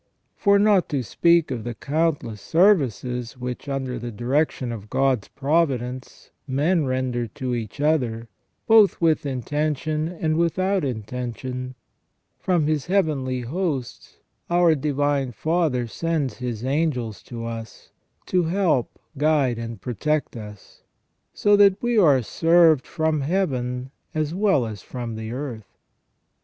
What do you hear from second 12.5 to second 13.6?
His Heavenly